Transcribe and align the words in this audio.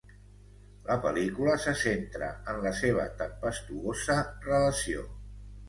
La 0.87 0.95
pel·lícula 1.03 1.53
se 1.65 1.73
centra 1.83 2.31
en 2.55 2.63
la 2.65 2.73
seva 2.81 3.07
tempestuosa 3.21 4.19
relació. 4.51 5.09